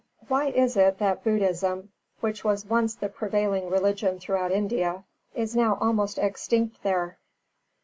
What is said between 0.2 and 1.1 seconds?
Why is it